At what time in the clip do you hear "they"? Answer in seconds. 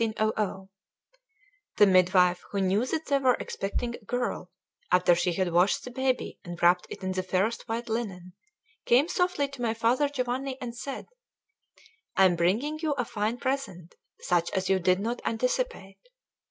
3.05-3.19